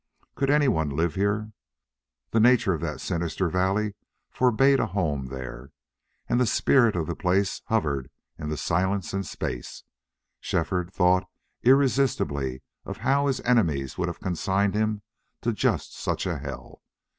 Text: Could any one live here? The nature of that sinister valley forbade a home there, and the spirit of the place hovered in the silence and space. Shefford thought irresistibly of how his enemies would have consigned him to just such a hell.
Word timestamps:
Could 0.33 0.49
any 0.49 0.67
one 0.67 0.89
live 0.89 1.13
here? 1.13 1.51
The 2.31 2.39
nature 2.39 2.73
of 2.73 2.81
that 2.81 2.99
sinister 3.01 3.49
valley 3.49 3.93
forbade 4.31 4.79
a 4.79 4.87
home 4.87 5.27
there, 5.27 5.69
and 6.27 6.39
the 6.39 6.47
spirit 6.47 6.95
of 6.95 7.05
the 7.05 7.15
place 7.15 7.61
hovered 7.65 8.09
in 8.35 8.49
the 8.49 8.57
silence 8.57 9.13
and 9.13 9.23
space. 9.23 9.83
Shefford 10.39 10.91
thought 10.91 11.29
irresistibly 11.61 12.63
of 12.83 12.97
how 13.05 13.27
his 13.27 13.41
enemies 13.41 13.95
would 13.99 14.07
have 14.07 14.19
consigned 14.19 14.73
him 14.73 15.03
to 15.41 15.53
just 15.53 15.95
such 15.95 16.25
a 16.25 16.39
hell. 16.39 16.81